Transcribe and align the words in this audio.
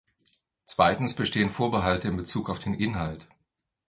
Zweitens 0.65 1.13
bestehen 1.13 1.51
Vorbehalte 1.51 2.07
in 2.07 2.17
Bezug 2.17 2.49
auf 2.49 2.57
den 2.57 2.73
Inhalt. 2.73 3.27